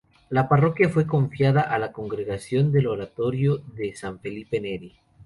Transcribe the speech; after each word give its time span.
La 0.31 0.47
parroquia 0.49 0.89
fue 0.89 1.05
confiada 1.05 1.61
a 1.61 1.77
la 1.77 1.91
Congregación 1.91 2.71
del 2.71 2.87
Oratorio 2.87 3.57
de 3.75 3.93
San 3.93 4.17
Felipe 4.19 4.59
Neri. 4.59 4.95